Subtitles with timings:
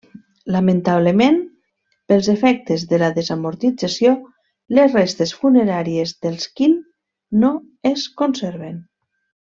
[0.53, 1.35] Lamentablement,
[2.11, 4.15] pels efectes de la Desamortització,
[4.79, 6.75] les restes funeràries dels Quint
[7.45, 7.53] no
[7.95, 8.83] es conserven.